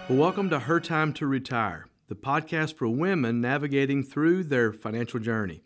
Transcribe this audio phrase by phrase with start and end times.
[0.10, 5.62] Welcome to Her Time to Retire, the podcast for women navigating through their financial journey.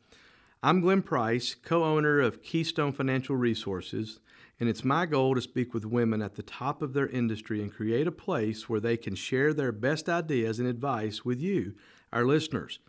[0.62, 4.20] I'm Glenn Price, co owner of Keystone Financial Resources,
[4.60, 7.74] and it's my goal to speak with women at the top of their industry and
[7.74, 11.74] create a place where they can share their best ideas and advice with you,
[12.14, 12.80] our listeners.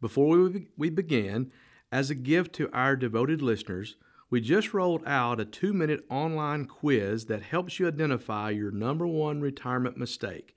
[0.00, 1.52] Before we, we begin,
[1.92, 3.96] as a gift to our devoted listeners,
[4.28, 9.06] we just rolled out a two minute online quiz that helps you identify your number
[9.06, 10.56] one retirement mistake.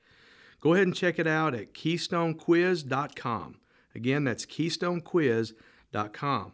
[0.60, 3.58] Go ahead and check it out at keystonequiz.com.
[3.96, 6.52] Again, that's keystonequiz.com.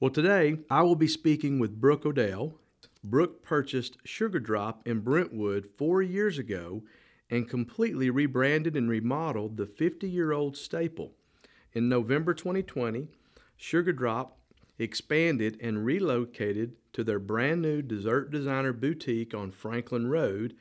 [0.00, 2.54] Well, today I will be speaking with Brooke O'Dell,
[3.10, 6.82] Brooke purchased Sugar Drop in Brentwood four years ago
[7.30, 11.12] and completely rebranded and remodeled the 50 year old staple.
[11.72, 13.08] In November 2020,
[13.56, 14.38] Sugar Drop
[14.78, 20.54] expanded and relocated to their brand new dessert designer boutique on Franklin Road,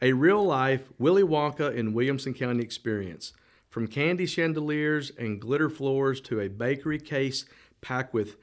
[0.00, 3.32] a real life Willy Wonka in Williamson County experience.
[3.68, 7.44] From candy chandeliers and glitter floors to a bakery case
[7.80, 8.36] packed with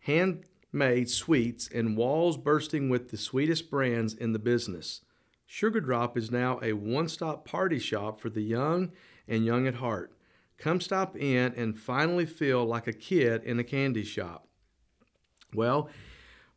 [0.00, 5.00] hand made sweets and walls bursting with the sweetest brands in the business.
[5.46, 8.92] Sugar Drop is now a one stop party shop for the young
[9.28, 10.12] and young at heart.
[10.58, 14.48] Come stop in and finally feel like a kid in a candy shop.
[15.52, 15.88] Well,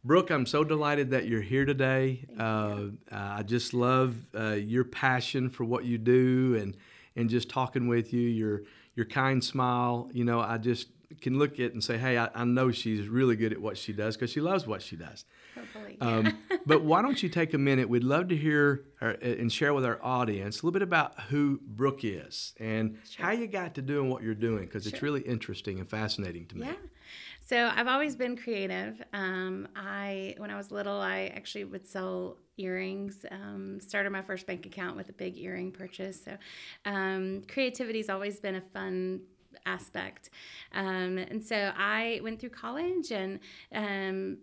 [0.03, 2.25] Brooke, I'm so delighted that you're here today.
[2.39, 6.77] Uh, I just love uh, your passion for what you do and,
[7.15, 8.61] and just talking with you, your,
[8.95, 10.09] your kind smile.
[10.13, 10.87] You know, I just
[11.21, 13.93] can look at and say, hey, I, I know she's really good at what she
[13.93, 15.25] does because she loves what she does.
[15.55, 15.97] Hopefully.
[16.01, 17.89] Um, but why don't you take a minute?
[17.89, 21.59] We'd love to hear our, and share with our audience a little bit about who
[21.65, 23.25] Brooke is and sure.
[23.25, 24.93] how you got to doing what you're doing because sure.
[24.93, 26.67] it's really interesting and fascinating to me.
[26.67, 26.73] Yeah.
[27.47, 29.01] So I've always been creative.
[29.13, 33.25] Um, I when I was little, I actually would sell earrings.
[33.31, 36.21] Um, started my first bank account with a big earring purchase.
[36.25, 36.37] So
[36.83, 39.21] um, creativity's always been a fun
[39.65, 40.29] aspect.
[40.73, 43.39] Um, and so I went through college and
[43.73, 44.37] um,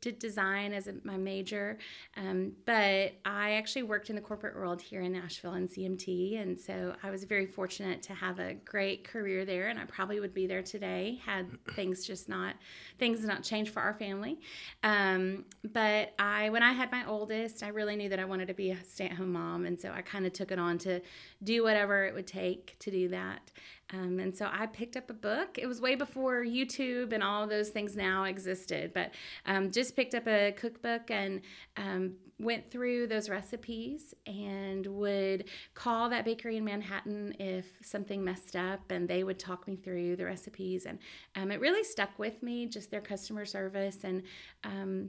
[0.00, 1.78] did design as a, my major,
[2.16, 6.60] um, but I actually worked in the corporate world here in Nashville and CMT, and
[6.60, 10.34] so I was very fortunate to have a great career there, and I probably would
[10.34, 12.54] be there today had things just not
[12.98, 14.38] things not changed for our family.
[14.82, 18.54] Um, but I, when I had my oldest, I really knew that I wanted to
[18.54, 21.00] be a stay-at-home mom, and so I kind of took it on to
[21.42, 23.50] do whatever it would take to do that.
[23.92, 25.58] Um, and so I picked up a book.
[25.58, 29.12] It was way before YouTube and all those things now existed, but
[29.46, 31.40] um, just picked up a cookbook and
[31.76, 35.44] um, went through those recipes and would
[35.74, 40.16] call that bakery in Manhattan if something messed up, and they would talk me through
[40.16, 40.84] the recipes.
[40.84, 40.98] And
[41.34, 44.22] um, it really stuck with me, just their customer service and
[44.64, 45.08] um,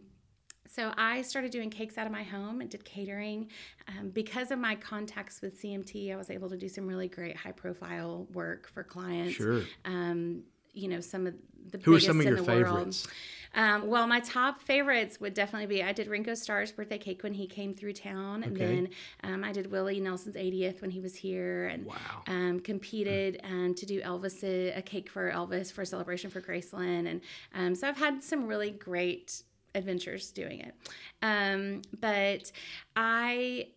[0.71, 3.49] so I started doing cakes out of my home and did catering.
[3.87, 7.35] Um, because of my contacts with CMT, I was able to do some really great
[7.35, 9.33] high profile work for clients.
[9.33, 9.63] Sure.
[9.85, 10.43] Um,
[10.73, 11.33] you know, some of
[11.71, 13.07] the Who biggest are some of in your the favorites?
[13.07, 13.13] world.
[13.55, 17.33] Um, well, my top favorites would definitely be I did Ringo Starr's birthday cake when
[17.33, 18.65] he came through town, and Okay.
[18.75, 18.89] then
[19.23, 21.95] um, I did Willie Nelson's 80th when he was here, and Wow.
[22.27, 26.41] um, competed um, to do Elvis a, a cake for Elvis for a celebration for
[26.41, 27.21] Graceland, and
[27.55, 29.41] um, so I've had some really great
[29.75, 30.73] adventures doing it.
[31.21, 32.51] Um, but
[32.95, 33.67] I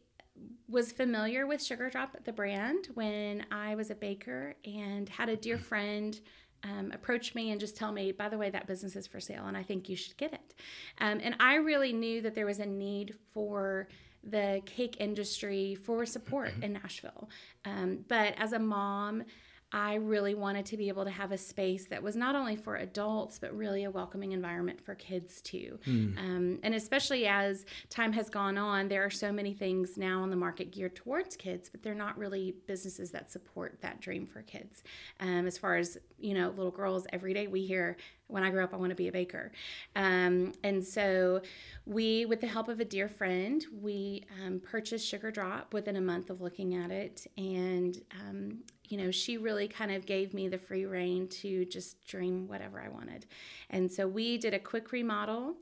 [0.68, 5.36] was familiar with Sugar Drop, the brand, when I was a baker and had a
[5.36, 6.18] dear friend
[6.64, 9.46] um, approach me and just tell me, by the way, that business is for sale
[9.46, 10.54] and I think you should get it.
[10.98, 13.88] Um, and I really knew that there was a need for
[14.24, 17.28] the cake industry for support in Nashville.
[17.64, 19.24] Um, but as a mom,
[19.72, 22.76] I really wanted to be able to have a space that was not only for
[22.76, 25.78] adults, but really a welcoming environment for kids too.
[25.86, 26.18] Mm.
[26.18, 30.30] Um, and especially as time has gone on, there are so many things now on
[30.30, 34.42] the market geared towards kids, but they're not really businesses that support that dream for
[34.42, 34.82] kids.
[35.20, 37.96] Um, as far as, you know, little girls, every day we hear,
[38.32, 39.52] when I grow up, I want to be a baker.
[39.94, 41.42] Um, and so
[41.86, 46.00] we, with the help of a dear friend, we um, purchased Sugar Drop within a
[46.00, 47.26] month of looking at it.
[47.36, 48.58] And um,
[48.88, 52.78] you know, she really kind of gave me the free reign to just dream whatever
[52.80, 53.24] I wanted.
[53.70, 55.54] And so we did a quick remodel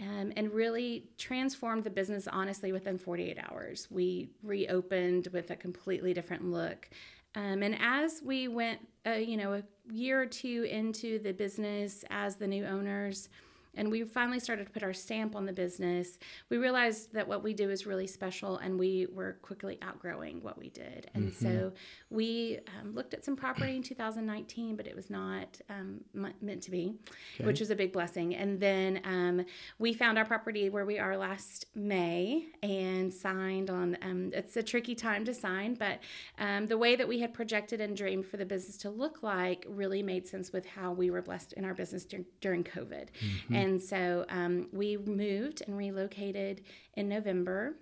[0.00, 3.86] um, and really transformed the business honestly within 48 hours.
[3.90, 6.88] We reopened with a completely different look.
[7.34, 9.62] Um, and as we went, uh, you know, a
[9.92, 13.28] year or two into the business as the new owners,
[13.74, 16.18] and we finally started to put our stamp on the business,
[16.50, 20.58] we realized that what we do is really special and we were quickly outgrowing what
[20.58, 21.10] we did.
[21.14, 21.44] And mm-hmm.
[21.44, 21.72] so
[22.10, 26.70] we um, looked at some property in 2019, but it was not um, meant to
[26.70, 26.94] be,
[27.36, 27.46] okay.
[27.46, 28.34] which was a big blessing.
[28.34, 29.44] And then um,
[29.78, 33.96] we found our property where we are last May and signed on.
[34.02, 36.00] Um, it's a tricky time to sign, but
[36.38, 39.64] um, the way that we had projected and dreamed for the business to look like
[39.68, 43.08] really made sense with how we were blessed in our business dur- during COVID.
[43.24, 43.61] Mm-hmm.
[43.62, 46.62] And so um, we moved and relocated
[46.94, 47.76] in November.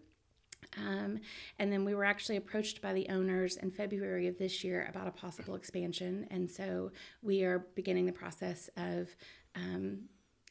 [0.77, 1.19] Um,
[1.59, 5.09] and then we were actually approached by the owners in February of this year about
[5.09, 6.27] a possible expansion.
[6.31, 6.93] And so
[7.23, 9.09] we are beginning the process of
[9.57, 10.03] um,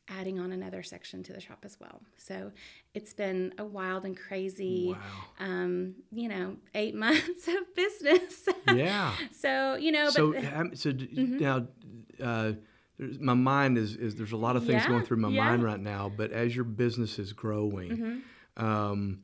[0.09, 2.01] adding on another section to the shop as well.
[2.17, 2.51] So
[2.93, 5.45] it's been a wild and crazy, wow.
[5.45, 8.49] um, you know, eight months of business.
[8.73, 9.13] Yeah.
[9.31, 11.37] so, you know, so, but, um, so mm-hmm.
[11.37, 11.67] now,
[12.21, 12.53] uh,
[13.19, 15.45] my mind is, is there's a lot of things yeah, going through my yeah.
[15.45, 16.11] mind right now.
[16.15, 18.65] But as your business is growing, mm-hmm.
[18.65, 19.19] um,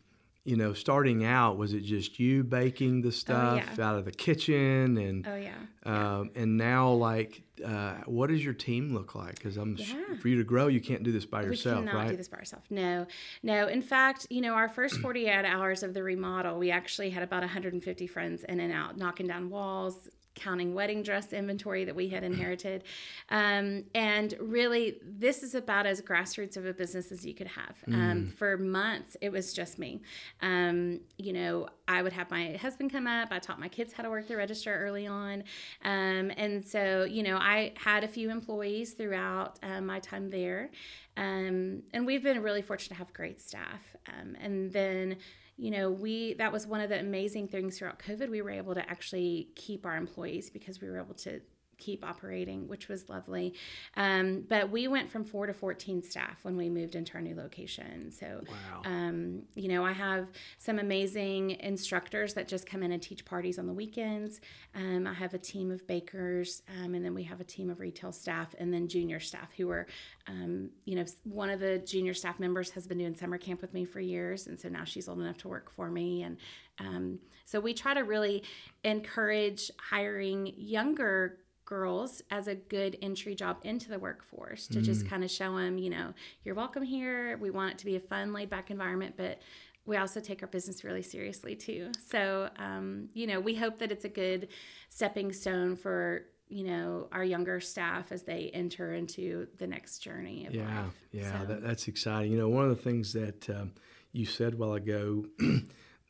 [0.46, 3.88] you know, starting out, was it just you baking the stuff oh, yeah.
[3.88, 5.56] out of the kitchen and oh yeah,
[5.86, 9.36] um, and now like, uh, what does your team look like?
[9.36, 9.76] Because I'm
[10.22, 12.12] for you to grow, you can't do this by yourself, we cannot right?
[12.12, 12.68] do this by ourselves.
[12.70, 13.08] No,
[13.42, 13.68] no.
[13.68, 17.42] In fact, you know, our first 48 hours of the remodel, we actually had about
[17.42, 22.24] 150 friends in and out, knocking down walls, counting wedding dress inventory that we had
[22.24, 22.84] inherited.
[23.30, 27.76] Um, and really, this is about as grassroots of a business as you could have.
[27.88, 28.34] Um, mm.
[28.34, 30.02] For months, it was just me.
[30.42, 33.30] Um, you know, I would have my husband come up.
[33.32, 35.44] I taught my kids how to work the register early on.
[35.84, 40.70] Um, and so, you know, I had a few employees throughout uh, my time there.
[41.18, 43.96] Um, and we've been really fortunate to have great staff.
[44.08, 45.18] Um, and then,
[45.58, 48.30] you know, we that was one of the amazing things throughout COVID.
[48.30, 51.42] We were able to actually keep our employees because we were able to
[51.78, 53.54] keep operating, which was lovely.
[53.96, 57.36] Um, but we went from four to 14 staff when we moved into our new
[57.36, 58.12] location.
[58.12, 58.82] So, wow.
[58.86, 60.28] um, you know, I have
[60.58, 64.42] some amazing instructors that just come in and teach parties on the weekends.
[64.74, 67.80] Um, I have a team of bakers, um, and then we have a team of
[67.80, 69.88] retail staff and then junior staff who are,
[70.28, 73.74] um, you know, one of the junior staff members has been doing summer camp with
[73.74, 74.48] me for years.
[74.48, 76.24] And so now she's old enough to work for me.
[76.24, 76.38] And
[76.80, 78.44] um, so we try to really
[78.84, 84.84] encourage hiring younger girls as a good entry job into the workforce to mm.
[84.84, 87.38] just kind of show them, you know, you're welcome here.
[87.38, 89.42] We want it to be a fun, laid back environment, but
[89.86, 91.92] we also take our business really seriously too.
[92.10, 94.48] So, um, you know, we hope that it's a good
[94.90, 100.48] stepping stone for you know our younger staff as they enter into the next journey
[100.52, 100.94] yeah life.
[101.12, 101.46] yeah so.
[101.48, 103.72] that, that's exciting you know one of the things that um,
[104.12, 105.26] you said a while ago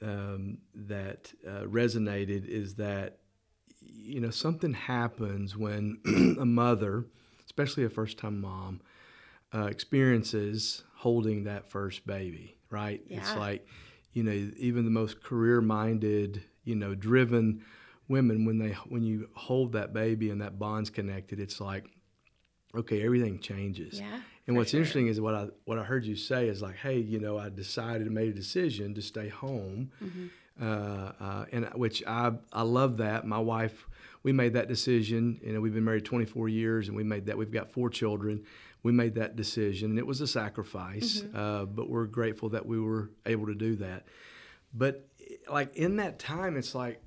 [0.01, 3.19] um, that uh, resonated is that
[4.05, 5.97] you know, something happens when
[6.39, 7.05] a mother,
[7.45, 8.81] especially a first time mom,
[9.53, 13.01] uh, experiences holding that first baby, right?
[13.07, 13.19] Yeah.
[13.19, 13.67] It's like,
[14.13, 17.63] you know, even the most career minded, you know, driven
[18.07, 21.85] women, when they when you hold that baby and that bond's connected, it's like,
[22.75, 24.00] okay, everything changes.
[24.00, 24.19] Yeah.
[24.47, 24.81] And what's sure.
[24.81, 27.50] interesting is what I what I heard you say is like, hey, you know, I
[27.50, 29.91] decided, made a decision to stay home.
[30.03, 30.27] Mm-hmm
[30.62, 33.25] uh, uh, and which I I love that.
[33.25, 33.88] My wife,
[34.25, 35.39] we made that decision.
[35.44, 37.38] You know, we've been married 24 years, and we made that.
[37.38, 38.44] We've got four children.
[38.82, 41.22] We made that decision, and it was a sacrifice.
[41.22, 41.38] Mm-hmm.
[41.38, 44.08] Uh, but we're grateful that we were able to do that.
[44.74, 45.08] But
[45.48, 47.03] like in that time, it's like,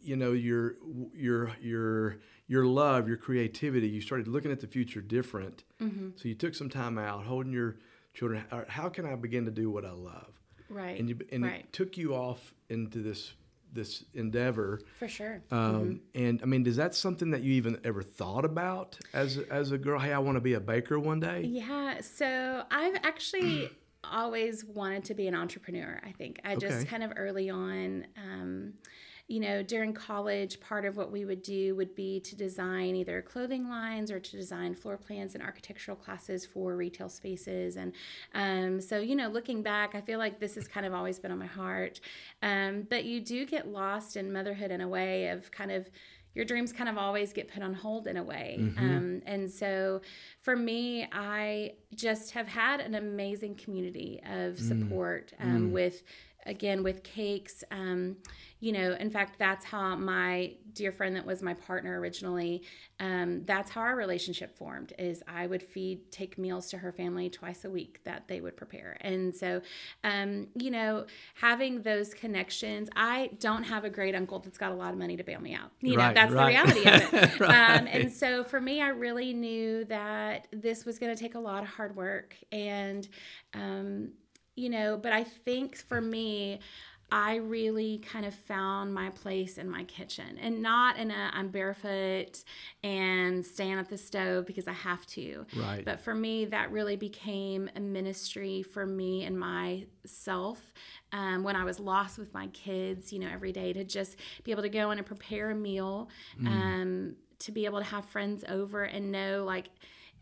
[0.00, 0.76] you know, your
[1.12, 3.88] your your your love, your creativity.
[3.88, 5.64] You started looking at the future different.
[5.82, 6.10] Mm-hmm.
[6.14, 7.78] So you took some time out, holding your
[8.14, 8.44] children.
[8.68, 10.32] How can I begin to do what I love?
[10.68, 10.96] Right.
[10.96, 11.60] And you and right.
[11.64, 13.32] it took you off into this
[13.72, 14.80] this endeavor.
[14.98, 15.42] For sure.
[15.50, 19.72] Um, And I mean, is that something that you even ever thought about as as
[19.72, 19.98] a girl?
[19.98, 21.42] Hey, I want to be a baker one day.
[21.42, 23.70] Yeah, so I've actually
[24.04, 26.00] always wanted to be an entrepreneur.
[26.04, 26.84] I think I just Okay.
[26.86, 28.74] kind of early on, um,
[29.28, 33.20] you know, during college, part of what we would do would be to design either
[33.22, 37.76] clothing lines or to design floor plans and architectural classes for retail spaces.
[37.76, 37.92] And
[38.34, 41.32] um, so, you know, looking back, I feel like this has kind of always been
[41.32, 41.98] on my heart.
[42.40, 45.90] Um, but you do get lost in motherhood in a way of kind of
[46.34, 48.56] your dreams kind of always get put on hold in a way.
[48.78, 50.02] Um, and so
[50.40, 56.02] for me, I just have had an amazing community of support um, with,
[56.46, 57.64] again, with cakes.
[57.70, 58.16] Um,
[58.60, 62.62] you know, in fact, that's how my dear friend that was my partner originally,
[63.00, 67.28] um, that's how our relationship formed is I would feed, take meals to her family
[67.28, 68.96] twice a week that they would prepare.
[69.02, 69.60] And so,
[70.04, 74.74] um, you know, having those connections, I don't have a great uncle that's got a
[74.74, 75.70] lot of money to bail me out.
[75.82, 76.64] You know, that's right.
[76.64, 77.40] the reality of it.
[77.42, 77.88] um, Right.
[77.88, 81.62] and so for me, I really knew that this was going to take a lot
[81.62, 82.34] of hard work.
[82.52, 83.06] And,
[83.52, 84.12] um,
[84.56, 86.60] you know, but I think for me,
[87.12, 91.50] I really kind of found my place in my kitchen and not in a I'm
[91.50, 92.42] barefoot
[92.82, 95.46] and stand at the stove because I have to.
[95.56, 95.84] Right.
[95.84, 100.72] But for me, that really became a ministry for me and myself.
[101.12, 104.50] Um, when I was lost with my kids, you know, every day to just be
[104.50, 106.08] able to go in and prepare a meal,
[106.44, 109.68] um, to be able to have friends over and know like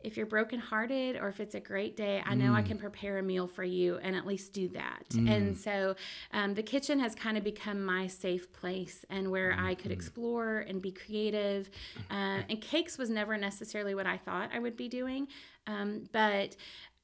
[0.05, 3.23] if you're brokenhearted or if it's a great day, I know I can prepare a
[3.23, 5.05] meal for you and at least do that.
[5.29, 5.97] And so
[6.33, 10.59] um, the kitchen has kind of become my safe place and where I could explore
[10.61, 11.71] and be creative.
[12.11, 15.27] Uh, and cakes was never necessarily what I thought I would be doing,
[15.67, 16.57] um, but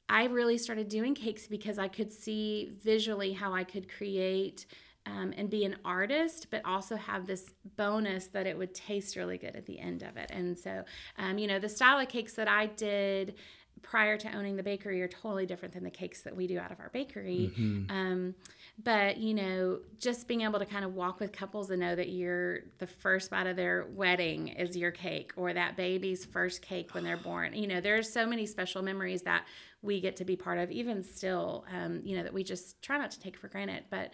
[0.08, 4.66] I really started doing cakes because I could see visually how I could create
[5.06, 9.38] um, and be an artist, but also have this bonus that it would taste really
[9.38, 10.30] good at the end of it.
[10.32, 10.84] And so,
[11.18, 13.34] um, you know, the style of cakes that I did
[13.82, 16.70] prior to owning the bakery are totally different than the cakes that we do out
[16.70, 17.50] of our bakery.
[17.90, 18.34] Um,
[18.82, 22.10] but, you know, just being able to kind of walk with couples and know that
[22.10, 26.94] you're the first bite of their wedding is your cake or that baby's first cake
[26.94, 27.54] when they're born.
[27.54, 29.46] You know, there's so many special memories that
[29.80, 32.98] we get to be part of, even still, um, you know, that we just try
[32.98, 33.84] not to take for granted.
[33.88, 34.12] But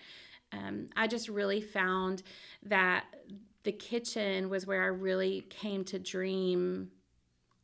[0.53, 2.23] um, I just really found
[2.63, 3.05] that
[3.65, 6.91] the kitchen was where I really came to dream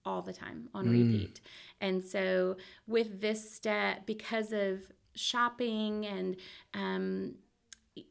[0.05, 1.41] all the time on repeat.
[1.81, 4.81] And so with this step, because of
[5.15, 6.37] shopping and
[6.75, 7.35] um,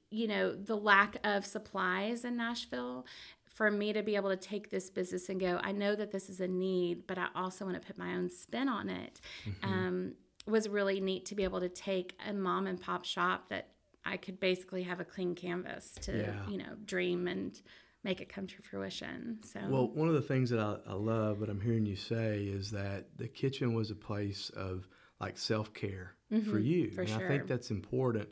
[0.10, 3.06] you know the lack of supplies in Nashville,
[3.46, 6.30] for me to be able to take this business and go, I know that this
[6.30, 9.20] is a need, but I also want to put my own spin on it.
[9.64, 10.14] Um,
[10.48, 13.70] was really neat to be able to take a mom and pop shop that
[14.06, 16.50] I could basically have a clean canvas to Yeah.
[16.50, 17.60] you know dream and
[18.04, 19.40] make it come to fruition.
[19.44, 22.46] So Well, one of the things that I, I love, what I'm hearing you say,
[22.46, 24.88] is that the kitchen was a place of
[25.20, 26.16] like self care
[26.50, 26.96] for you, Mm-hmm.
[26.96, 28.30] for and I think that's important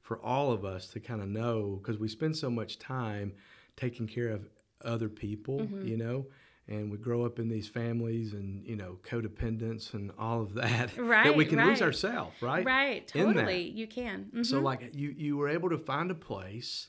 [0.00, 3.34] for all of us to kind of know because we spend so much time
[3.76, 4.48] taking care of
[4.84, 5.86] other people, Mm-hmm.
[5.86, 6.26] you know.
[6.72, 10.88] And we grow up in these families and, you know, codependence and all of that.
[10.96, 12.64] that we Right, can lose ourselves, right?
[12.64, 14.30] right, totally, you can.
[14.34, 14.46] Mhm.
[14.46, 16.88] So like you you were able to find a place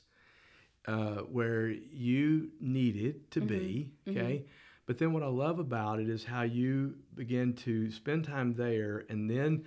[0.88, 4.18] uh, where you needed to be, Mm-hmm.
[4.18, 4.44] okay?
[4.86, 9.04] But then what I love about it is how you begin to spend time there
[9.08, 9.64] and then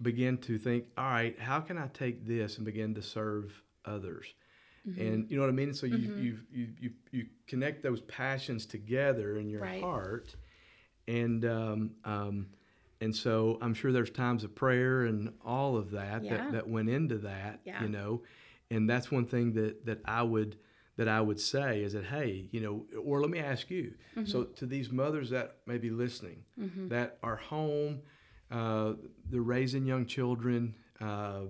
[0.00, 4.26] begin to think, all right, how can I take this and begin to serve others?
[4.88, 5.00] Mm-hmm.
[5.00, 5.72] And you know what I mean?
[5.74, 9.82] So you, you, you, you, you connect those passions together in your Right.
[9.82, 10.34] heart.
[11.08, 12.46] And, um, um,
[13.00, 16.36] and so I'm sure there's times of prayer and all of that Yeah.
[16.36, 17.82] that, that went into that, Yeah.
[17.82, 18.22] you know.
[18.70, 20.56] And that's one thing that, that I would
[20.96, 23.94] that I would say is that hey, you know, or let me ask you.
[24.16, 24.26] Mm-hmm.
[24.26, 26.44] So to these mothers that may be listening,
[26.88, 28.02] that are home,
[28.50, 28.92] uh,
[29.28, 31.40] they're raising young children, uh,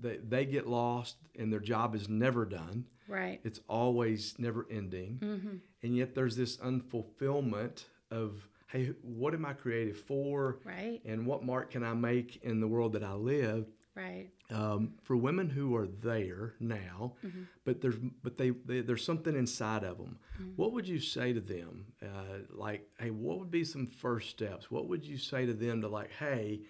[0.00, 2.86] they they get lost and their job is never done.
[3.08, 3.40] right.
[3.44, 5.18] It's always never ending.
[5.22, 5.56] Mm-hmm.
[5.82, 10.58] And yet there's this unfulfillment of, hey, what am I created for?
[10.64, 11.00] Right.
[11.04, 13.66] And what mark can I make in the world that I live?
[13.94, 14.28] Right.
[14.50, 17.42] Um, for women who are there now, Mm-hmm.
[17.64, 20.18] but there's but they, they there's something inside of them.
[20.40, 20.50] Mm-hmm.
[20.56, 21.86] What would you say to them?
[22.02, 24.70] Uh, like, hey, what would be some first steps?
[24.70, 26.60] What would you say to them to like, hey,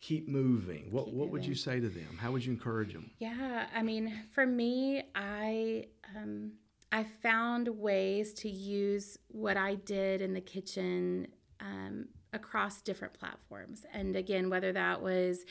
[0.00, 0.90] keep moving?
[0.90, 2.18] What Keep what would you say to them?
[2.18, 3.10] How would you encourage them?
[3.18, 6.52] Yeah, I mean, for me, I um,
[6.92, 11.28] I found ways to use what I did in the kitchen
[11.60, 15.44] um, across different platforms, and again, whether that was,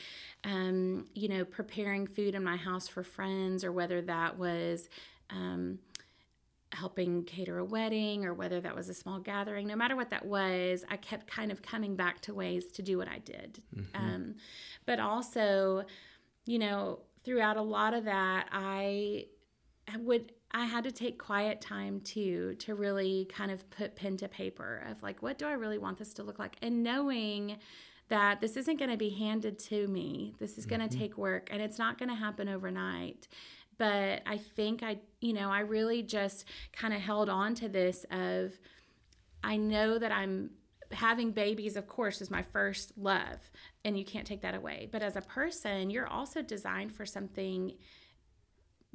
[0.44, 4.88] um, you know, preparing food in my house for friends, or whether that was
[5.30, 5.78] um,
[6.72, 10.24] helping cater a wedding or whether that was a small gathering, no matter what that
[10.24, 13.62] was, I kept kind of coming back to ways to do what I did.
[13.76, 13.96] Mm-hmm.
[13.96, 14.34] Um,
[14.86, 15.84] but also,
[16.46, 19.26] you know, throughout a lot of that, I
[19.98, 24.28] would I had to take quiet time too to really kind of put pen to
[24.28, 26.56] paper of like, what do I really want this to look like?
[26.60, 27.58] And knowing
[28.08, 30.98] that this isn't going to be handed to me, this is going to mm-hmm.
[30.98, 33.28] take work and it's not going to happen overnight.
[33.80, 36.44] But I think I, you know, I really just
[36.74, 38.52] kind of held on to this of,
[39.42, 40.50] I know that I'm
[40.92, 43.38] having babies, of course, is my first love,
[43.82, 44.90] and you can't take that away.
[44.92, 47.72] But as a person, you're also designed for something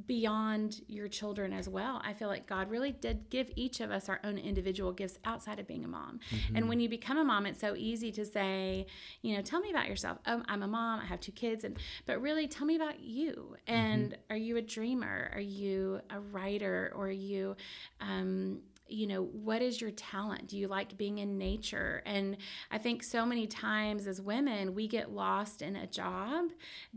[0.07, 2.01] beyond your children as well.
[2.03, 5.57] I feel like God really did give each of us our own individual gifts outside
[5.57, 6.19] of being a mom.
[6.31, 6.55] Mm-hmm.
[6.57, 8.87] And when you become a mom, it's so easy to say,
[9.21, 10.17] you know, tell me about yourself.
[10.27, 13.55] Oh, I'm a mom, I have two kids and but really tell me about you.
[13.67, 14.33] And mm-hmm.
[14.33, 15.31] are you a dreamer?
[15.33, 17.55] Are you a writer or are you
[18.01, 20.47] um you know, what is your talent?
[20.47, 22.03] Do you like being in nature?
[22.05, 22.37] And
[22.69, 26.49] I think so many times as women, we get lost in a job,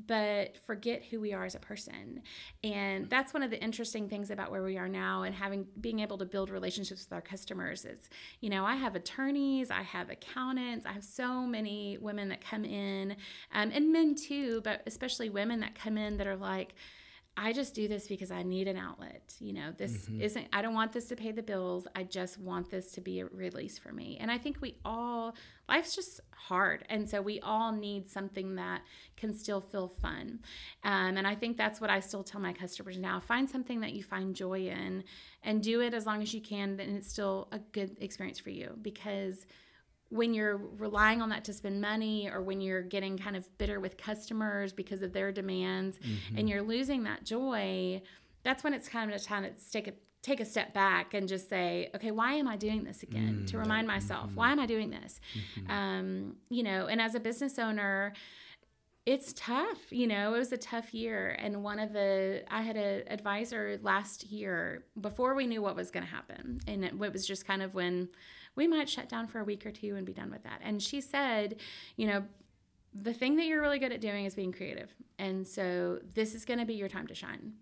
[0.06, 2.22] but forget who we are as a person.
[2.62, 6.00] And that's one of the interesting things about where we are now and having being
[6.00, 10.10] able to build relationships with our customers is, you know, I have attorneys, I have
[10.10, 13.16] accountants, I have so many women that come in,
[13.54, 16.74] um, and men too, but especially women that come in that are like,
[17.40, 19.32] I just do this because I need an outlet.
[19.38, 20.20] You know, this mm-hmm.
[20.22, 21.86] isn't, I don't want this to pay the bills.
[21.94, 24.18] I just want this to be a release for me.
[24.20, 25.36] And I think we all,
[25.68, 26.84] life's just hard.
[26.88, 28.82] And so we all need something that
[29.16, 30.40] can still feel fun.
[30.82, 33.92] Um, and I think that's what I still tell my customers now find something that
[33.92, 35.04] you find joy in
[35.44, 36.80] and do it as long as you can.
[36.80, 39.46] And it's still a good experience for you because
[40.10, 43.78] when you're relying on that to spend money or when you're getting kind of bitter
[43.78, 46.38] with customers because of their demands mm-hmm.
[46.38, 48.00] and you're losing that joy
[48.42, 51.48] that's when it's kind of time to take a take a step back and just
[51.48, 53.44] say okay why am i doing this again mm-hmm.
[53.44, 55.70] to remind myself why am i doing this mm-hmm.
[55.70, 58.12] um, you know and as a business owner
[59.06, 62.76] it's tough you know it was a tough year and one of the i had
[62.76, 67.26] an advisor last year before we knew what was going to happen and it was
[67.26, 68.08] just kind of when
[68.58, 70.60] we might shut down for a week or two and be done with that.
[70.62, 71.56] And she said,
[71.96, 72.24] you know,
[72.92, 74.92] the thing that you're really good at doing is being creative.
[75.18, 77.52] And so this is going to be your time to shine.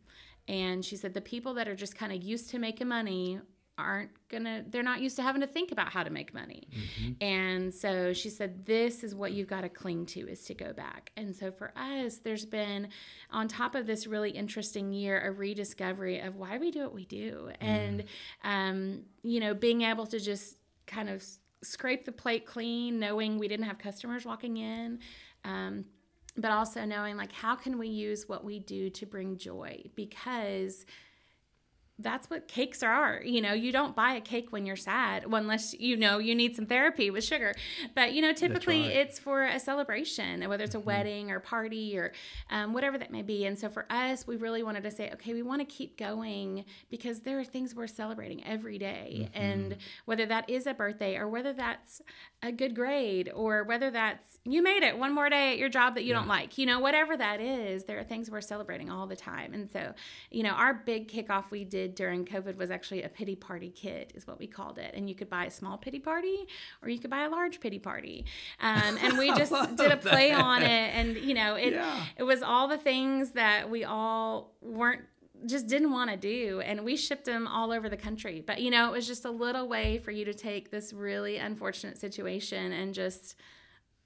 [0.49, 3.41] And she said, the people that are just kind of used to making money
[3.79, 7.13] aren't gonna they're not used to having to think about how to make money mm-hmm.
[7.21, 10.73] and so she said this is what you've got to cling to is to go
[10.73, 12.89] back and so for us there's been
[13.31, 17.05] on top of this really interesting year a rediscovery of why we do what we
[17.05, 17.57] do mm.
[17.61, 18.05] and
[18.45, 20.57] um, you know being able to just
[20.87, 21.25] kind of
[21.63, 24.99] scrape the plate clean, knowing we didn't have customers walking in.
[25.45, 25.85] Um,
[26.37, 30.85] but also knowing like how can we use what we do to bring joy because
[31.99, 33.23] that's what cakes are.
[33.25, 36.55] You know, you don't buy a cake when you're sad, unless you know you need
[36.55, 37.55] some therapy with sugar.
[37.95, 38.93] But you know, typically right.
[38.93, 40.87] it's for a celebration, whether it's a mm-hmm.
[40.87, 42.13] wedding or party or
[42.51, 43.47] um, whatever that may be.
[43.47, 46.65] And so for us, we really wanted to say, okay, we want to keep going
[46.91, 49.15] because there are things we're celebrating every day.
[49.17, 49.39] Mm-hmm.
[49.43, 52.03] and whether that is a birthday or whether that's
[52.43, 55.95] a good grade or whether that's you made it one more day at your job
[55.95, 56.17] that you yeah.
[56.17, 59.55] don't like, you know, whatever that is, there are things we're celebrating all the time.
[59.55, 59.95] And so,
[60.31, 63.71] you know, our big kickoff we did did during COVID was actually a pity party
[63.71, 64.93] kit, is what we called it.
[64.95, 66.47] And you could buy a small pity party
[66.83, 68.25] or you could buy a large pity party.
[68.61, 70.41] Um, and we just did a play that.
[70.41, 70.95] on it.
[70.95, 72.05] And, you know, it, yeah.
[72.17, 75.03] it was all the things that we all weren't
[75.45, 78.71] just didn't want to do and we shipped them all over the country but you
[78.71, 82.73] know it was just a little way for you to take this really unfortunate situation
[82.73, 83.37] and just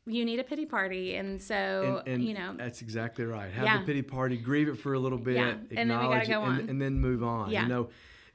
[0.06, 3.64] you need a pity party and so and, and you know that's exactly right have
[3.64, 3.78] yeah.
[3.78, 5.50] the pity party grieve it for a little bit yeah.
[5.50, 7.62] and acknowledge then it and, and, then move on yeah.
[7.62, 7.88] you know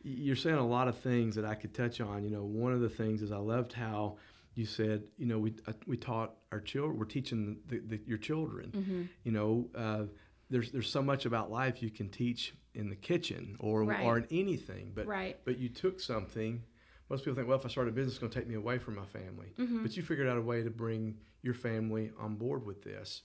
[0.03, 2.81] you're saying a lot of things that i could touch on you know one of
[2.81, 4.15] the things is i loved how
[4.53, 8.17] you said you know we uh, we taught our children we're teaching the, the, your
[8.17, 9.01] children mm-hmm.
[9.23, 10.03] you know uh,
[10.49, 14.05] there's there's so much about life you can teach in the kitchen or right.
[14.05, 15.37] or in anything but right.
[15.45, 16.61] but you took something
[17.09, 18.77] most people think, well, if I start a business, it's going to take me away
[18.77, 19.53] from my family.
[19.57, 19.83] Mm-hmm.
[19.83, 23.21] But you figured out a way to bring your family on board with this.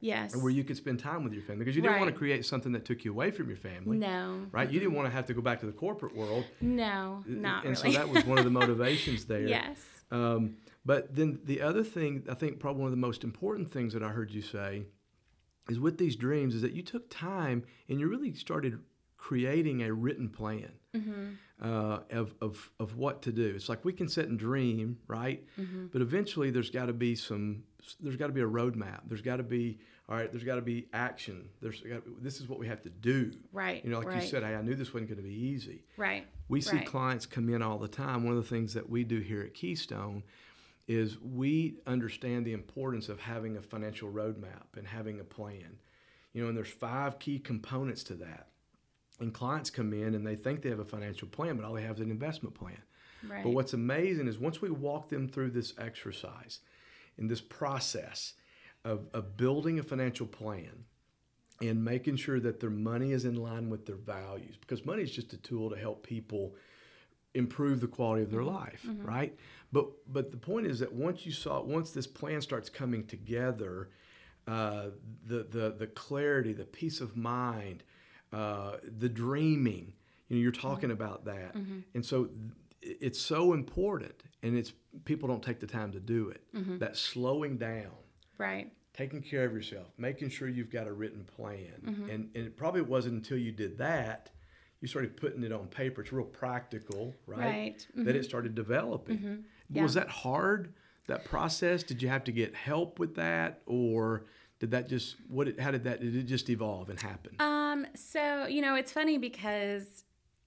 [0.00, 0.34] Yes.
[0.34, 2.00] And where you could spend time with your family because you didn't right.
[2.00, 3.98] want to create something that took you away from your family.
[3.98, 4.46] No.
[4.50, 4.68] Right?
[4.68, 6.44] You didn't want to have to go back to the corporate world.
[6.60, 7.92] No, not and really.
[7.92, 9.46] so that was one of the motivations there.
[9.46, 9.80] yes.
[10.10, 13.92] Um, but then the other thing, I think probably one of the most important things
[13.92, 14.82] that I heard you say
[15.68, 18.80] is with these dreams is that you took time and you really started
[19.16, 20.72] creating a written plan.
[20.94, 21.34] Mm-hmm.
[21.62, 23.52] Uh, of, of, of what to do.
[23.54, 25.46] It's like we can sit and dream, right?
[25.58, 25.86] Mm-hmm.
[25.92, 27.62] But eventually there's got to be some,
[28.00, 29.00] there's got to be a roadmap.
[29.06, 31.48] There's got to be, all right, there's got to be action.
[31.60, 33.32] There's got this is what we have to do.
[33.52, 33.82] Right.
[33.84, 34.22] You know, like right.
[34.22, 35.84] you said, hey, I knew this wasn't going to be easy.
[35.96, 36.26] Right.
[36.48, 36.86] We see right.
[36.86, 38.24] clients come in all the time.
[38.24, 40.24] One of the things that we do here at Keystone
[40.88, 45.78] is we understand the importance of having a financial roadmap and having a plan.
[46.32, 48.48] You know, and there's five key components to that.
[49.22, 51.82] And clients come in and they think they have a financial plan, but all they
[51.82, 52.82] have is an investment plan.
[53.26, 53.44] Right.
[53.44, 56.60] But what's amazing is once we walk them through this exercise
[57.16, 58.34] in this process
[58.84, 60.84] of, of building a financial plan
[61.60, 65.12] and making sure that their money is in line with their values, because money is
[65.12, 66.56] just a tool to help people
[67.34, 69.38] improve the quality of their life, right?
[69.70, 73.88] But but the point is that once you saw once this plan starts coming together,
[74.48, 74.86] uh,
[75.24, 77.84] the the the clarity, the peace of mind,
[78.32, 79.92] uh, the dreaming,
[80.28, 81.02] you know, you're talking mm-hmm.
[81.02, 81.80] about that, mm-hmm.
[81.94, 82.24] and so
[82.82, 84.72] th- it's so important, and it's
[85.04, 86.42] people don't take the time to do it.
[86.54, 86.78] Mm-hmm.
[86.78, 87.92] That slowing down
[88.38, 88.72] right.
[88.94, 91.72] taking care of yourself, making sure you've got a written plan.
[92.10, 94.30] And, and it probably wasn't until you did that,
[94.80, 96.02] you started putting it on paper.
[96.02, 97.38] It's real practical, right?
[97.38, 97.86] Right.
[97.94, 99.44] That it started developing.
[99.70, 100.74] Was that hard,
[101.06, 101.84] that process?
[101.84, 103.62] Did you have to get help with that?
[103.66, 104.24] Or
[104.62, 105.48] did that just, what?
[105.48, 107.34] It, how did that, did it just evolve and happen?
[107.40, 110.04] Um, so, you know, it's funny because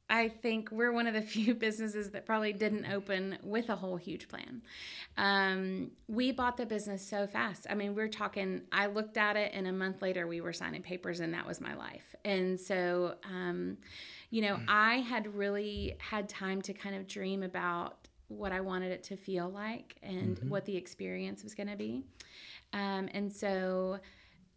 [0.09, 3.97] I think we're one of the few businesses that probably didn't open with a whole
[3.97, 4.61] huge plan.
[5.17, 7.67] Um, we bought the business so fast.
[7.69, 10.81] I mean, we're talking, I looked at it and a month later we were signing
[10.81, 12.15] papers and that was my life.
[12.23, 13.75] And so, um,
[14.29, 18.93] you know, I had really had time to kind of dream about what I wanted
[18.93, 22.05] it to feel like and what the experience was going to be.
[22.75, 23.99] Um, and so,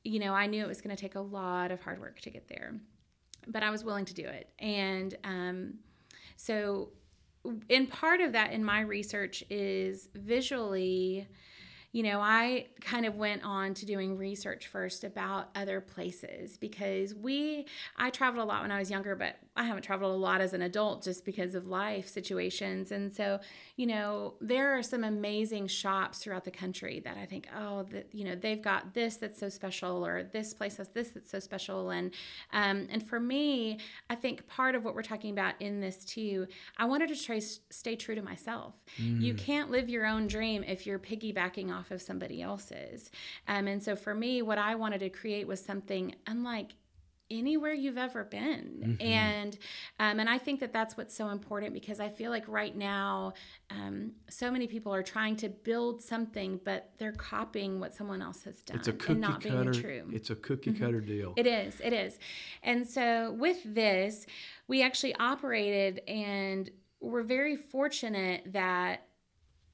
[0.02, 2.30] you know, I knew it was going to take a lot of hard work to
[2.30, 2.74] get there,
[3.46, 4.50] but I was willing to do it.
[4.58, 5.74] And um,
[6.36, 6.90] so,
[7.68, 11.28] in part of that in my research is visually,
[11.92, 17.14] you know, I kind of went on to doing research first about other places because
[17.14, 20.40] we, I traveled a lot when I was younger, but I haven't traveled a lot
[20.40, 22.92] as an adult just because of life situations.
[22.92, 23.40] And so,
[23.76, 28.06] you know, there are some amazing shops throughout the country that I think, oh, that
[28.12, 31.40] you know, they've got this that's so special, or this place has this that's so
[31.40, 31.90] special.
[31.90, 32.14] And
[32.52, 36.46] um, and for me, I think part of what we're talking about in this too,
[36.76, 38.74] I wanted to try stay true to myself.
[38.96, 43.10] You can't live your own dream if you're piggybacking off of somebody else's.
[43.48, 46.74] Um, and so for me, what I wanted to create was something unlike
[47.30, 49.58] anywhere you've ever been and
[50.00, 53.32] um, and i think that that's what's so important because i feel like right now
[53.70, 58.44] um, so many people are trying to build something but they're copying what someone else
[58.44, 59.62] has done it's a and cookie not cutter.
[59.62, 61.34] being true It's a cookie cutter deal.
[61.36, 62.18] it is, it is.
[62.62, 64.26] And so with this,
[64.66, 69.04] we actually operated and we're very fortunate that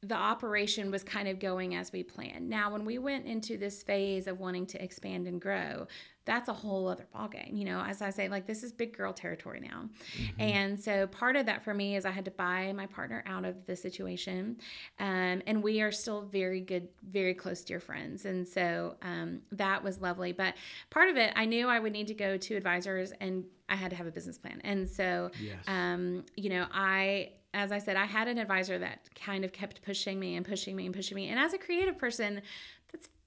[0.03, 2.49] the operation was kind of going as we planned.
[2.49, 5.87] Now, when we went into this phase of wanting to expand and grow,
[6.27, 7.57] that's a whole other ballgame.
[7.57, 9.91] You know, as I say, like this is big girl territory now.
[10.39, 13.45] And so part of that for me is I had to buy my partner out
[13.45, 14.57] of the situation.
[14.99, 18.25] Um, and we are still very good, very close dear friends.
[18.25, 20.33] And so um, that was lovely.
[20.33, 20.55] But
[20.91, 23.91] part of it, I knew I would need to go to advisors and I had
[23.91, 24.61] to have a business plan.
[24.65, 25.57] And so, Yes.
[25.67, 29.83] um, you know, I, as I said, I had an advisor that kind of kept
[29.83, 31.29] pushing me and pushing me and pushing me.
[31.29, 32.43] And as a creative person,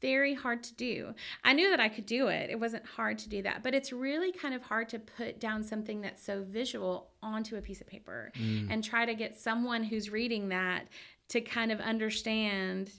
[0.02, 1.14] very hard to do.
[1.44, 2.50] I knew that I could do it.
[2.50, 5.64] It wasn't hard to do that, but it's really kind of hard to put down
[5.64, 8.32] something that's so visual onto a piece of paper
[8.70, 10.88] and try to get someone who's reading that
[11.30, 12.92] to kind of understand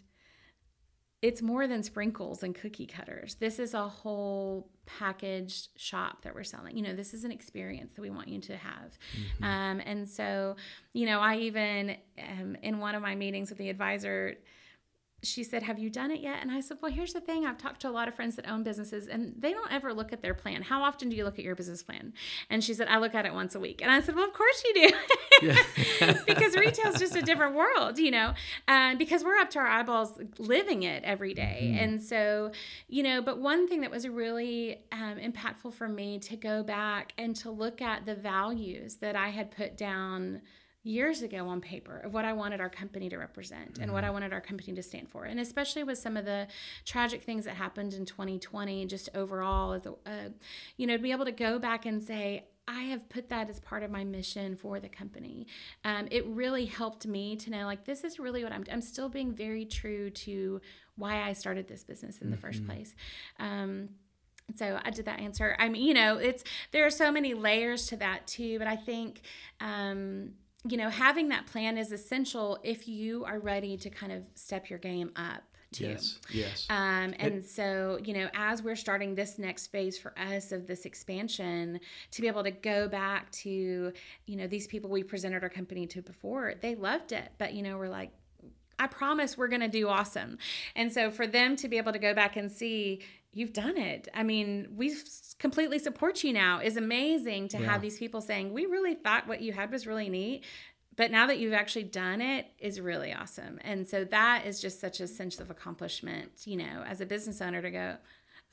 [1.21, 3.35] it's more than sprinkles and cookie cutters.
[3.37, 6.77] This is a whole packaged shop that we're selling.
[6.77, 8.99] You know, this is an experience that we want you to have.
[9.43, 10.55] Um, and so,
[10.93, 14.37] you know, I even um, in one of my meetings with the advisor,
[15.23, 16.39] she said, Have you done it yet?
[16.41, 17.45] And I said, Well, here's the thing.
[17.45, 20.13] I've talked to a lot of friends that own businesses and they don't ever look
[20.13, 20.63] at their plan.
[20.63, 22.13] How often do you look at your business plan?
[22.51, 23.83] And she said, I look at it once a week.
[23.83, 24.91] And I said, Well, of course you
[25.41, 26.15] do.
[26.27, 28.35] because retail's just a different world, you know,
[28.69, 31.77] uh, because we're up to our eyeballs living it every day.
[31.79, 32.53] And so,
[32.89, 37.13] you know, but one thing that was really um, impactful for me to go back
[37.19, 40.43] and to look at the values that I had put down
[40.83, 44.11] years ago on paper of what I wanted our company to represent and what I
[44.11, 45.25] wanted our company to stand for.
[45.25, 46.47] And especially with some of the
[46.85, 50.29] tragic things that happened in 2020, just overall, as a, uh,
[50.77, 53.61] you know, to be able to go back and say, I have put that as
[53.61, 55.47] part of my mission for the company.
[55.85, 58.65] Um, it really helped me to know, like, this is really what I'm.
[58.71, 60.61] I'm still being very true to
[60.97, 62.95] why I started this business in the first place.
[63.41, 63.89] Um,
[64.55, 65.57] so I did that answer.
[65.59, 68.77] I mean, you know, it's there are so many layers to that too, but I
[68.77, 69.23] think
[69.61, 70.33] um,
[70.67, 74.71] you know, having that plan is essential if you are ready to kind of step
[74.71, 75.43] your game up
[75.73, 75.89] too.
[75.89, 76.19] Yes.
[76.31, 76.67] Yes.
[76.71, 80.85] Um, and so, you know, as we're starting this next phase for us of this
[80.85, 81.79] expansion,
[82.11, 83.93] to be able to go back to,
[84.27, 87.31] you know, these people we presented our company to before, they loved it.
[87.39, 88.11] But, you know, we're like,
[88.79, 90.39] I promise we're going to do awesome.
[90.77, 94.09] And so for them to be able to go back and see, you've done it.
[94.15, 94.95] I mean, we
[95.39, 97.67] completely support you now is amazing to Yeah.
[97.67, 100.45] have these people saying, we really thought what you had was really neat.
[100.97, 103.61] But now that you've actually done it is really awesome.
[103.63, 107.41] And so that is just such a sense of accomplishment, you know, as a business
[107.41, 107.97] owner to go,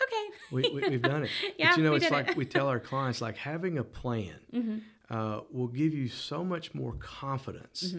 [0.04, 0.26] okay.
[0.52, 1.30] we, we, we've done it.
[1.58, 2.32] Yeah, but you know, it's like it.
[2.32, 2.40] Mm-hmm.
[2.40, 6.94] we tell our clients, like having a plan uh, will give you so much more
[7.00, 7.96] confidence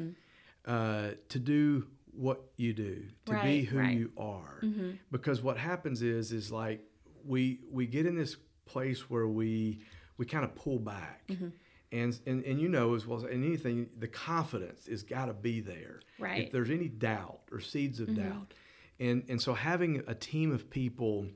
[0.66, 1.86] uh, to do
[2.16, 3.88] what you do, to be Right, who right.
[3.98, 3.98] Mm-hmm.
[4.00, 4.62] you are.
[5.10, 6.80] Because what happens is, is like
[7.24, 9.80] we we get in this place where we
[10.18, 11.26] we kind of pull back.
[11.28, 11.48] Mm-hmm.
[11.92, 15.60] And, and, and you know as well as anything, the confidence has got to be
[15.60, 16.00] there.
[16.18, 16.44] Right.
[16.46, 18.10] If there's any doubt or seeds Mm-hmm.
[18.10, 18.54] of doubt,
[18.98, 21.28] and and so having a team of people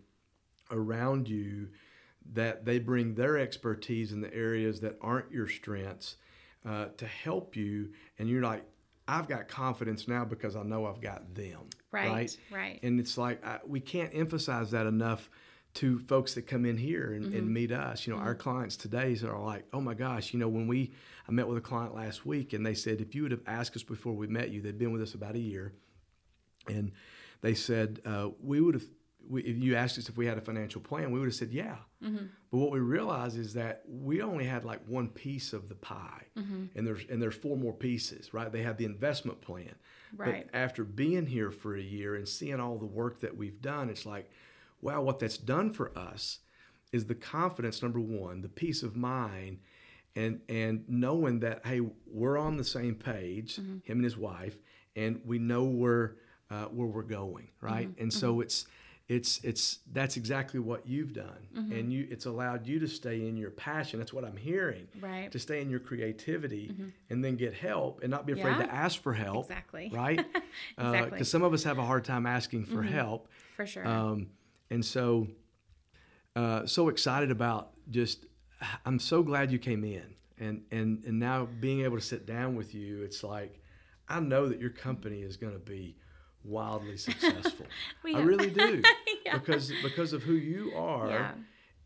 [0.70, 1.68] around you
[2.32, 6.16] that they bring their expertise in the areas that aren't your strengths
[6.68, 8.62] uh, to help you and you're like
[9.10, 11.60] i've got confidence now because i know i've got them
[11.92, 12.36] Right, right.
[12.52, 12.80] right.
[12.82, 15.28] and it's like I, we can't emphasize that enough
[15.74, 17.36] to folks that come in here and, Mm-hmm.
[17.36, 20.48] and meet us you know our clients today are like oh my gosh you know
[20.48, 20.92] when we
[21.28, 23.76] i met with a client last week and they said if you would have asked
[23.76, 25.72] us before we met you they'd been with us about a year
[26.68, 26.92] and
[27.42, 28.84] they said uh, we would have
[29.30, 31.52] we, if you asked us if we had a financial plan we would have said
[31.52, 32.26] yeah Mm-hmm.
[32.50, 36.24] but what we realized is that we only had like one piece of the pie
[36.36, 36.64] Mm-hmm.
[36.76, 39.74] and there's and there's four more pieces right they had the investment plan
[40.16, 40.46] Right.
[40.50, 43.88] but after being here for a year and seeing all the work that we've done
[43.90, 44.30] it's like
[44.80, 46.38] wow what that's done for us
[46.92, 49.58] is the confidence number one the peace of mind
[50.16, 53.74] and and knowing that hey we're on the same page Mm-hmm.
[53.84, 54.56] him and his wife
[54.96, 56.16] and we know where
[56.50, 58.02] uh, where we're going right Mm-hmm.
[58.02, 58.66] and so it's
[59.16, 61.72] it's it's that's exactly what you've done Mm-hmm.
[61.72, 65.22] and you it's allowed you to stay in your passion that's what i'm hearing Right.
[65.22, 65.30] Mm-hmm.
[65.30, 66.72] to stay in your creativity
[67.10, 68.66] and then get help and not be afraid Yeah.
[68.66, 69.90] to ask for help Exactly.
[69.92, 70.44] right because
[70.78, 71.16] Exactly.
[71.18, 71.24] Mm-hmm.
[71.24, 73.86] some of us have a hard time asking for help For sure.
[73.86, 74.28] um,
[74.70, 75.26] and so
[76.36, 78.26] uh, so excited about just
[78.86, 82.54] i'm so glad you came in and and and now being able to sit down
[82.54, 83.58] with you it's like
[84.08, 85.96] i know that your company is going to be
[86.44, 87.66] wildly successful
[88.04, 88.82] i really do
[89.26, 89.38] Yeah.
[89.38, 91.30] because because of who you are Yeah.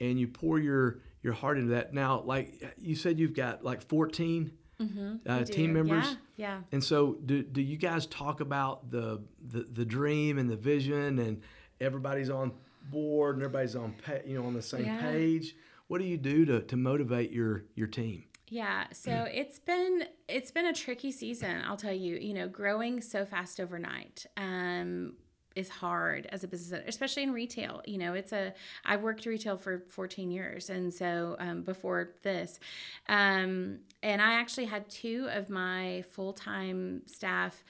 [0.00, 3.82] and you pour your your heart into that now like you said you've got like
[3.82, 5.38] 14 uh, Mm-hmm.
[5.38, 6.56] We team members Yeah.
[6.56, 6.60] Yeah.
[6.72, 11.20] and so, do, do you guys talk about the, the the dream and the vision,
[11.20, 11.42] and
[11.80, 12.52] everybody's on
[12.90, 15.00] board and everybody's on pa- you know on the same Yeah.
[15.00, 15.54] page?
[15.86, 18.24] What do you do to, to motivate your your team?
[18.48, 22.16] Yeah, so it's been it's been a tricky season, I'll tell you.
[22.16, 25.14] You know, growing so fast overnight um,
[25.56, 27.80] is hard as a business, owner, especially in retail.
[27.86, 28.52] You know, it's a
[28.84, 32.60] I worked retail for 14 years, and so um, before this,
[33.08, 37.64] um, and I actually had two of my full time staff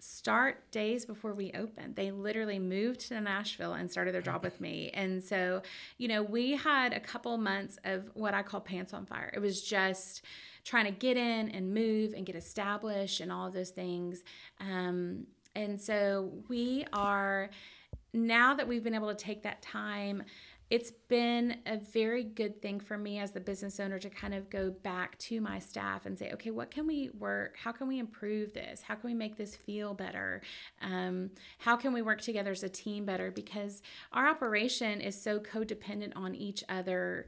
[0.00, 1.96] start days before we opened.
[1.96, 4.90] They literally moved to Nashville and started their job with me.
[4.94, 5.62] And so,
[5.98, 9.30] you know, we had a couple months of what I call pants on fire.
[9.34, 10.24] It was just
[10.64, 14.22] trying to get in and move and get established and all of those things.
[14.60, 17.50] Um, and so we are
[18.12, 20.24] now that we've been able to take that time
[20.70, 24.48] it's been a very good thing for me as the business owner to kind of
[24.48, 27.56] go back to my staff and say, okay, what can we work?
[27.62, 28.80] How can we improve this?
[28.80, 30.42] How can we make this feel better?
[30.80, 33.32] Um, how can we work together as a team better?
[33.32, 37.26] Because our operation is so codependent on each other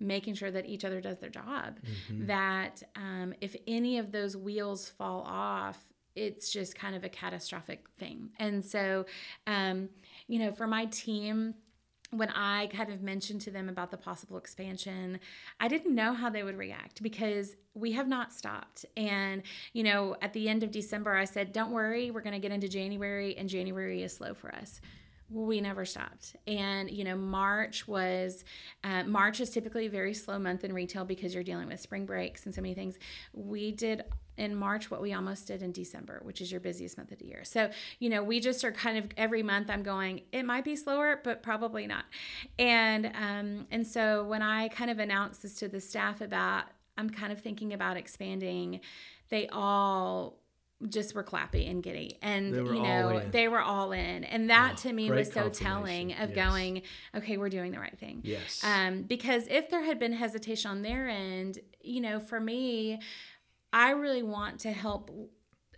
[0.00, 1.78] making sure that each other does their job
[2.26, 5.78] that um, if any of those wheels fall off
[6.16, 9.06] it's just kind of a catastrophic thing and so
[9.46, 9.88] um,
[10.26, 11.54] you know for my team
[12.16, 15.20] when I kind of mentioned to them about the possible expansion,
[15.60, 18.84] I didn't know how they would react because we have not stopped.
[18.96, 22.38] And, you know, at the end of December, I said, don't worry, we're going to
[22.38, 24.80] get into January, and January is slow for us.
[25.30, 26.36] We never stopped.
[26.46, 28.44] And, you know, March was,
[28.84, 32.06] uh, March is typically a very slow month in retail because you're dealing with spring
[32.06, 32.96] breaks and so many things.
[33.32, 34.04] We did
[34.36, 37.26] in March what we almost did in December, which is your busiest month of the
[37.26, 37.44] year.
[37.44, 40.76] So, you know, we just are kind of every month I'm going, it might be
[40.76, 42.04] slower, but probably not.
[42.58, 46.64] And um, and so when I kind of announced this to the staff about
[46.96, 48.80] I'm kind of thinking about expanding,
[49.28, 50.40] they all
[50.88, 54.76] just were clappy and giddy and you know they were all in and that Oh,
[54.82, 56.34] to me was so telling of Yes.
[56.34, 56.82] going
[57.16, 58.60] okay we're doing the right thing Yes.
[58.62, 62.98] um, because if there had been hesitation on their end, you know, for me,
[63.74, 65.10] I really want to help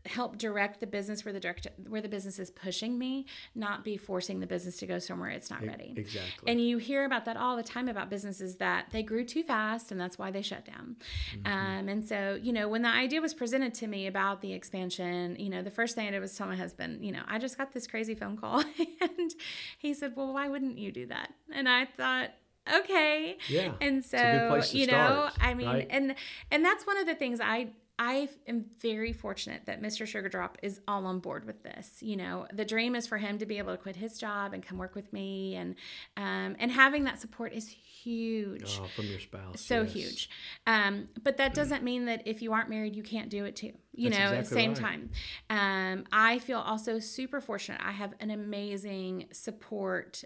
[0.05, 3.97] help direct the business where the direct where the business is pushing me not be
[3.97, 5.95] forcing the business to go somewhere it's not ready.
[5.97, 6.49] exactly.
[6.51, 9.91] And you hear about that all the time about businesses that they grew too fast
[9.91, 10.97] and that's why they shut down.
[11.35, 11.53] Mm-hmm.
[11.53, 15.37] um, and so you know when the idea was presented to me about the expansion
[15.41, 17.59] you know the first thing i did was tell my husband you know i just
[17.59, 18.63] got this crazy phone call.
[19.01, 19.35] And
[19.79, 21.33] he said well why wouldn't you do that?
[21.53, 22.31] And i thought
[22.73, 23.39] okay.
[23.49, 23.73] Yeah.
[23.81, 25.87] And so you know start, i mean right?
[25.91, 26.15] and
[26.51, 30.07] and that's one of the things i I am very fortunate that Mr.
[30.07, 31.97] Sugar Drop is all on board with this.
[32.01, 34.63] You know, the dream is for him to be able to quit his job and
[34.63, 35.75] come work with me, and
[36.17, 38.79] um, and having that support is huge.
[38.83, 39.93] Oh, from your spouse, so yes.
[39.93, 40.31] huge.
[40.67, 43.73] Um, but that doesn't mean that if you aren't married, you can't do it too.
[43.95, 44.81] You That's know, exactly at the same right.
[44.81, 45.11] time.
[45.49, 47.81] Um, I feel also super fortunate.
[47.83, 50.23] I have an amazing support.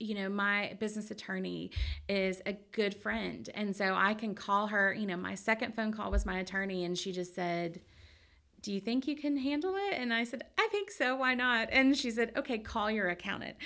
[0.00, 1.70] You know, my business attorney
[2.08, 3.48] is a good friend.
[3.54, 4.92] And so I can call her.
[4.92, 7.80] You know, my second phone call was my attorney, and she just said,
[8.62, 9.94] do you think you can handle it?
[9.94, 11.16] And I said, I think so.
[11.16, 11.68] Why not?
[11.72, 13.56] And she said, okay, call your accountant.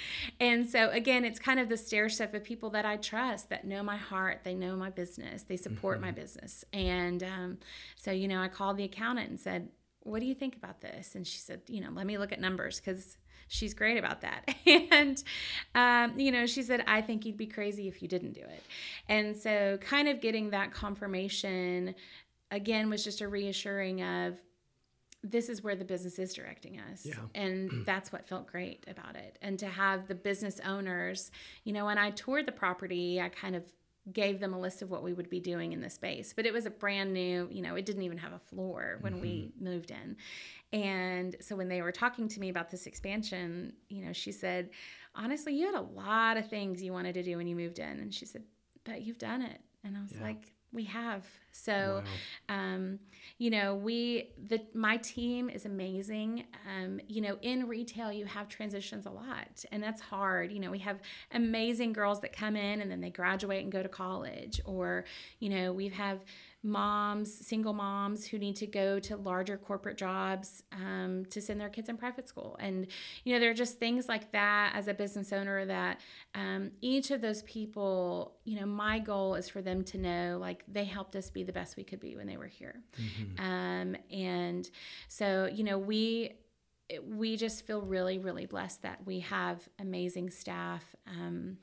[0.40, 3.66] And so, again, it's kind of the stair step of people that I trust that
[3.66, 6.06] know my heart, they know my business, they support mm-hmm.
[6.06, 6.64] my business.
[6.72, 7.58] And um,
[7.96, 9.68] so, you know, I called the accountant and said,
[10.04, 11.14] what do you think about this?
[11.14, 13.16] And she said, you know, let me look at numbers because
[13.48, 14.54] she's great about that.
[14.66, 15.22] and,
[15.74, 18.62] um, you know, she said, I think you'd be crazy if you didn't do it.
[19.08, 21.94] And so, kind of getting that confirmation
[22.50, 24.38] again was just a reassuring of
[25.22, 27.06] this is where the business is directing us.
[27.06, 27.14] Yeah.
[27.34, 29.38] And that's what felt great about it.
[29.40, 31.30] And to have the business owners,
[31.64, 33.64] you know, when I toured the property, I kind of
[34.12, 36.32] gave them a list of what we would be doing in the space.
[36.34, 39.14] But it was a brand new, you know, it didn't even have a floor when
[39.14, 39.22] mm-hmm.
[39.22, 40.16] we moved in.
[40.72, 44.70] And so when they were talking to me about this expansion, you know, she said,
[45.14, 48.00] honestly, you had a lot of things you wanted to do when you moved in.
[48.00, 48.42] And she said,
[48.84, 49.60] but you've done it.
[49.84, 50.22] And I was yeah.
[50.22, 51.24] like, we have.
[51.52, 52.02] So,
[52.48, 52.54] wow.
[52.54, 52.98] um,
[53.38, 56.44] you know, we the my team is amazing.
[56.68, 60.52] Um, you know, in retail, you have transitions a lot, and that's hard.
[60.52, 61.00] You know, we have
[61.32, 65.04] amazing girls that come in and then they graduate and go to college, or
[65.38, 66.24] you know, we have
[66.64, 71.68] moms, single moms who need to go to larger corporate jobs um, to send their
[71.68, 72.56] kids in private school.
[72.58, 72.86] And,
[73.22, 76.00] you know, there are just things like that as a business owner that
[76.34, 80.64] um, each of those people, you know, my goal is for them to know like
[80.66, 82.80] they helped us be the best we could be when they were here.
[82.98, 83.44] Mm-hmm.
[83.44, 84.68] Um, and
[85.08, 86.32] so, you know, we,
[87.02, 90.94] we just feel really, really blessed that we have amazing staff.
[91.06, 91.58] Um,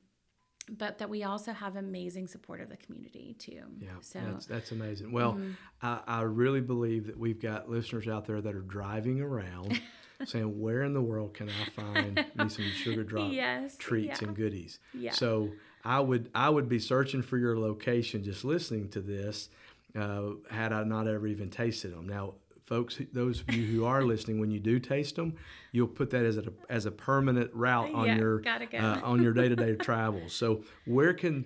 [0.69, 3.61] but that we also have amazing support of the community too.
[3.79, 5.11] Yeah, so that's, that's amazing.
[5.11, 5.51] Well, mm-hmm.
[5.81, 9.81] I, I really believe that we've got listeners out there that are driving around
[10.25, 14.27] saying, "Where in the world can I find me some sugar drop yes, treats yeah.
[14.27, 15.11] and goodies?" Yeah.
[15.11, 15.49] So
[15.83, 19.49] I would I would be searching for your location just listening to this.
[19.93, 22.07] Uh, had I not ever even tasted them.
[22.07, 22.35] Now,
[22.71, 25.35] folks, those of you who are listening, when you do taste them,
[25.73, 28.57] you'll put that as a as a permanent route on yeah, your go.
[28.79, 30.33] uh, on your day to day travels.
[30.33, 31.43] So where can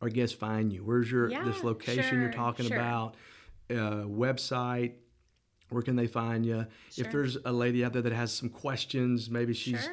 [0.00, 0.80] our guests find you?
[0.84, 2.76] Where's your yeah, this location sure, you're talking sure.
[2.76, 3.14] about?
[3.70, 4.94] Uh, website.
[5.68, 6.66] Where can they find you?
[6.90, 7.06] Sure.
[7.06, 9.88] If there's a lady out there that has some questions, maybe she's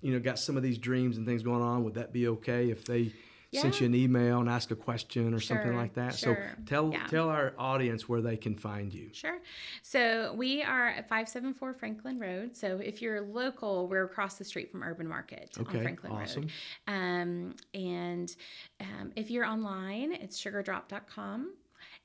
[0.00, 1.82] you know got some of these dreams and things going on.
[1.82, 3.12] Would that be okay if they
[3.50, 3.62] yeah.
[3.62, 6.14] sent you an email and ask a question or sure, something like that.
[6.14, 6.54] Sure.
[6.56, 7.06] So tell yeah.
[7.06, 9.10] tell our audience where they can find you.
[9.12, 9.38] Sure.
[9.82, 12.56] So we are at 574 Franklin Road.
[12.56, 16.42] So if you're local, we're across the street from Urban Market okay, on Franklin awesome.
[16.42, 16.50] Road.
[16.94, 18.34] Um, and
[18.80, 21.52] um, if you're online, it's sugardrop.com.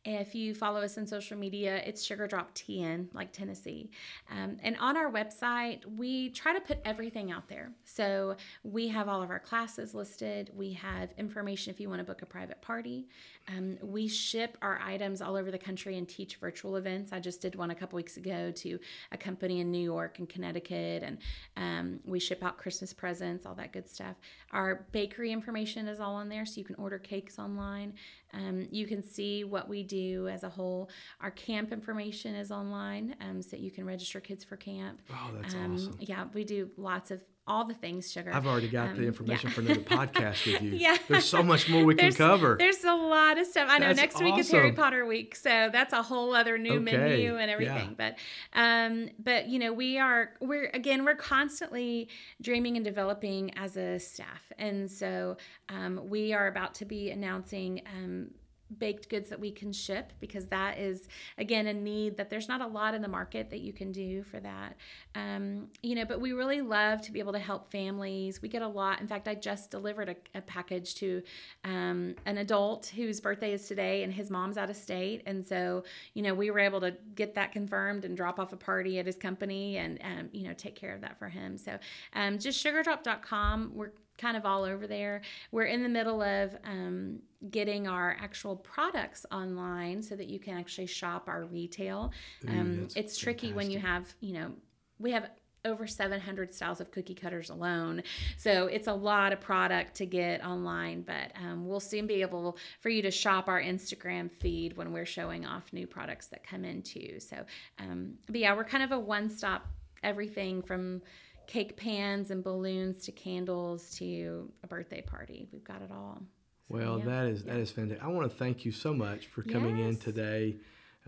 [0.06, 3.90] If you follow us on social media, it's Sugar Drop TN, like Tennessee.
[4.30, 7.72] Um, and on our website, we try to put everything out there.
[7.86, 8.36] So
[8.66, 10.52] we have all of our classes listed.
[10.54, 13.08] We have information if you want to book a private party.
[13.48, 17.14] Um, we ship our items all over the country and teach virtual events.
[17.14, 18.80] I just did one a couple weeks ago to
[19.14, 21.18] a company in New York and Connecticut, and
[21.56, 24.16] um, we ship out Christmas presents, all that good stuff.
[24.52, 27.94] Our bakery information is all on there, so you can order cakes online.
[28.34, 30.90] Um, you can see what we do as a whole.
[31.22, 35.02] Our camp information is online, um, so that you can register kids for camp.
[35.12, 35.98] Oh, that's Um, awesome.
[36.00, 38.32] Yeah, we do lots of all the things sugar.
[38.34, 39.54] I've already got Um, the information yeah.
[39.56, 40.72] for another podcast with you.
[40.78, 40.96] Yeah.
[41.10, 42.56] There's so much more we can There's- cover.
[42.58, 43.68] There's a lot of stuff.
[43.70, 44.72] I know That's next week is Harry.
[44.72, 47.96] Potter week, so that's a whole other new Okay, menu and everything.
[48.00, 48.14] yeah.
[48.54, 52.08] But um but you know, we are we're again we're constantly
[52.42, 54.52] dreaming and developing as a staff.
[54.58, 55.36] And so
[55.70, 58.32] um we are about to be announcing um
[58.80, 61.08] baked goods that we can ship because that is
[61.38, 64.24] again a need that there's not a lot in the market that you can do
[64.24, 64.76] for that.
[65.16, 68.42] Um, you know but we really love to be able to help families.
[68.42, 69.02] We get a lot.
[69.02, 71.22] In fact i just delivered a, a package to
[71.64, 75.24] um, an adult whose birthday is today and his mom's out of state.
[75.26, 78.58] And so you know we were able to get that confirmed and drop off a
[78.58, 81.58] party at his company and um, you know take care of that for him.
[81.58, 81.78] So
[82.14, 85.22] um, just sugardrop.com we're kind of all over there.
[85.52, 90.58] We're in the middle of um, getting our actual products online so that you can
[90.58, 92.12] actually shop our retail.
[92.48, 93.56] Um, it's tricky fantastic.
[93.56, 94.52] when you have, you know,
[95.00, 95.30] we have
[95.66, 98.04] over 700 styles of cookie cutters alone.
[98.38, 102.58] So it's a lot of product to get online, but um, we'll soon be able
[102.82, 106.66] for you to shop our Instagram feed when we're showing off new products that come
[106.66, 107.20] in too.
[107.20, 107.38] So,
[107.80, 109.68] um, but yeah, we're kind of a one stop
[110.04, 111.02] everything from
[111.48, 115.48] cake pans and balloons to candles to a birthday party.
[115.52, 116.22] We've got it all.
[116.68, 117.06] So, well, yeah.
[117.06, 117.54] that is yeah.
[117.54, 118.04] that is fantastic.
[118.04, 119.90] I want to thank you so much for coming yes.
[119.90, 120.58] in today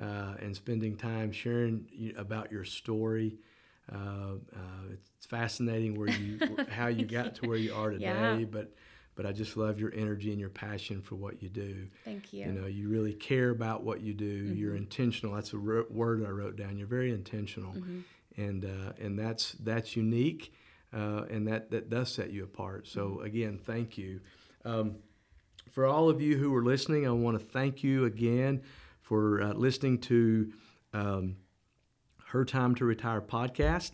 [0.01, 3.37] uh, and spending time sharing about your story.
[3.91, 8.45] Uh, uh, it's fascinating where you how you got to where you are today, yeah.
[8.49, 8.73] but
[9.15, 11.87] but I just love your energy and your passion for what you do.
[12.03, 12.47] Thank you.
[12.47, 14.43] You know, you really care about what you do.
[14.43, 14.57] Mm-hmm.
[14.57, 15.35] You're intentional.
[15.35, 16.77] That's a word I wrote down.
[16.77, 17.71] You're very intentional.
[17.71, 17.99] Mm-hmm
[18.37, 20.53] and uh, and that's that's unique,
[20.93, 22.87] uh, and that that does set you apart.
[22.87, 23.25] So mm-hmm.
[23.25, 24.21] again, thank you.
[24.63, 24.97] Um,
[25.71, 28.61] for all of you who are listening, I want to thank you again
[29.01, 30.51] for uh, listening to
[30.93, 31.35] um,
[32.27, 33.91] her time to retire podcast.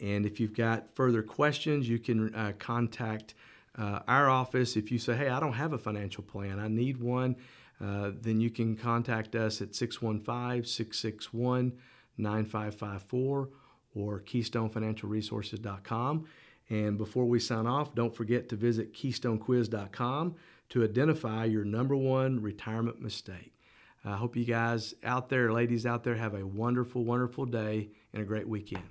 [0.00, 3.34] And if you've got further questions, you can uh, contact
[3.76, 4.76] uh, our office.
[4.76, 7.36] If you say, "Hey, I don't have a financial plan, I need one,"
[7.80, 11.72] uh, then you can contact us at 615 661
[12.16, 13.48] 9554
[13.94, 16.26] or KeystoneFinancialResources.com.
[16.70, 20.34] And before we sign off, don't forget to visit KeystoneQuiz.com
[20.70, 23.54] to identify your number one retirement mistake.
[24.04, 28.22] I hope you guys out there, ladies out there, have a wonderful, wonderful day and
[28.22, 28.84] a great weekend.